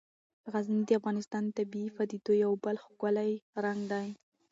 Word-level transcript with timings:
غزني 0.51 0.83
د 0.87 0.91
افغانستان 0.99 1.43
د 1.45 1.51
طبیعي 1.57 1.89
پدیدو 1.97 2.31
یو 2.43 2.51
بل 2.63 2.75
ښکلی 2.85 3.31
رنګ 3.63 3.79
دی. 3.91 4.07